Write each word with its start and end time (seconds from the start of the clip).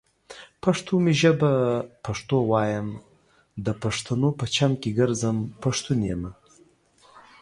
پښتو 0.63 0.93
می 1.03 1.13
ژبه 1.21 1.51
پښتو 2.05 2.37
وايم، 2.51 2.87
دا 3.65 3.73
پښتنو 3.83 4.29
په 4.39 4.45
چم 4.55 4.71
کې 4.81 4.89
ګرځم، 4.99 5.37
پښتون 5.63 5.99
يمه 6.13 6.31